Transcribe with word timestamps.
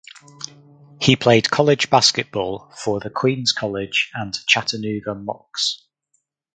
He 0.99 1.15
played 1.15 1.51
college 1.51 1.91
basketball 1.91 2.71
for 2.75 2.99
the 2.99 3.11
Queens 3.11 3.51
College 3.51 4.09
and 4.15 4.33
Chattanooga 4.47 5.11
Mocs. 5.13 5.75